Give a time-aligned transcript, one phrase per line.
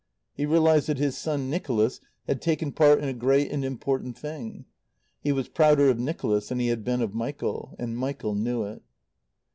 [0.33, 4.65] He realized that his son Nicholas had taken part in a great and important thing.
[5.21, 7.75] He was prouder of Nicholas than he had been of Michael.
[7.77, 8.81] And Michael knew it.